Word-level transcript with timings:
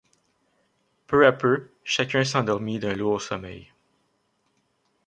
Peu 1.05 1.27
à 1.27 1.31
peu, 1.31 1.69
chacun 1.83 2.23
s’endormit 2.23 2.79
d’un 2.79 2.95
lourd 2.95 3.21
sommeil. 3.21 3.71